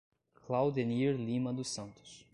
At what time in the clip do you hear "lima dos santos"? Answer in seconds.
1.19-2.25